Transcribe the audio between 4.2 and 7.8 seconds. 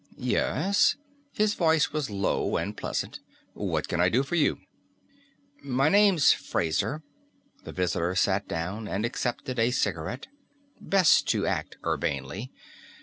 for you?" "My name's Fraser." The